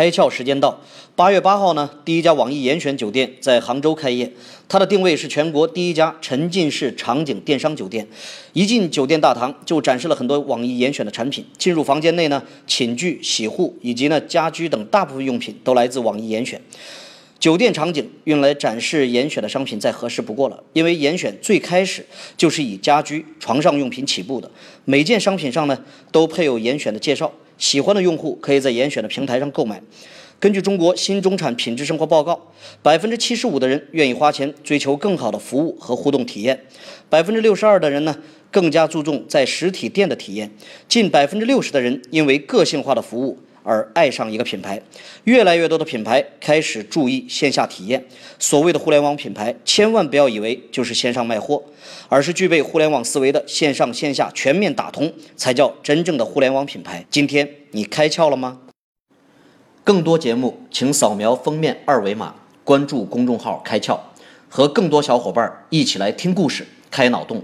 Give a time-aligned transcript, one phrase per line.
[0.00, 0.80] 开窍时间到。
[1.14, 4.32] 八月八号呢，第一家网易严选酒店在杭州开业，
[4.66, 8.08] 它的定位是全国第一家沉浸式场景电商酒店。
[8.54, 11.44] 一进酒店大堂就展示了很多网易严选的产品。
[11.58, 16.58] 进入房间内呢，寝具、洗护以及呢家居等大部分用品都来自网易严选。
[17.38, 22.06] 酒店场景用来展示严选的商品再合适不过了，因为严选最开始
[22.38, 24.50] 就是以家居、床上用品起步的，
[24.86, 25.78] 每件商品上呢
[26.10, 27.30] 都配有严选的介绍。
[27.60, 29.80] 喜欢的用户可以在严选的平台上购买。
[30.40, 32.50] 根据中国新中产品质生活报告，
[32.82, 36.58] 百分之七十五的人愿意花钱追求更好的服务和互动体验，
[37.10, 38.16] 百分之六十二的人呢
[38.50, 40.50] 更加注重在实体店的体验，
[40.88, 44.80] 近百分之六十的人因为个性化的服务而爱上一个品牌，
[45.24, 48.04] 越来越多的品牌开始注意线下体验。
[48.38, 51.62] 所谓的互联网品牌，千万不要以为就是线上卖货，
[52.08, 57.04] 而是具备互联网思维的线上线下全面打通，才叫真正的互联网品牌。
[57.10, 58.60] 今天你开窍了吗？
[59.82, 63.98] 更多节目，请扫描封面二维码，关注公众号“开窍”，
[64.48, 67.42] 和更多小伙伴一起来听故事、开脑洞。